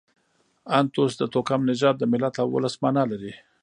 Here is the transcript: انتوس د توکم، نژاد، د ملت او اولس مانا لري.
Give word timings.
انتوس 0.79 1.13
د 1.17 1.23
توکم، 1.33 1.61
نژاد، 1.69 1.95
د 1.99 2.03
ملت 2.11 2.35
او 2.41 2.47
اولس 2.53 2.75
مانا 2.83 3.03
لري. 3.11 3.33